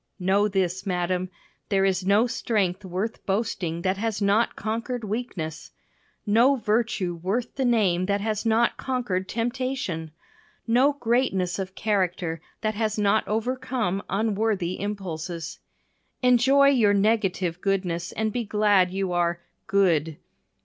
[0.17, 1.29] Know this, madam,
[1.69, 5.69] there is no strength worth boasting that has not conquered weakness.
[6.25, 10.09] No virtue worth the name that has not conquered temptation.
[10.65, 15.59] No greatness of character that has not overcome unworthy impulses.
[16.23, 20.17] Enjoy your negative goodness and be glad you are "good."